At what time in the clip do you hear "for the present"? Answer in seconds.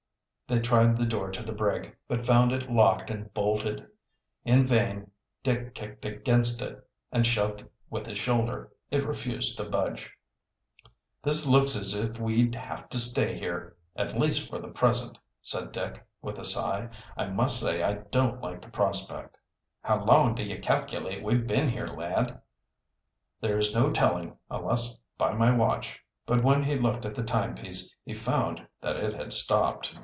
14.49-15.17